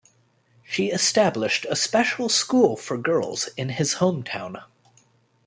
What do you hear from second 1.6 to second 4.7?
a special school for girls in his hometown.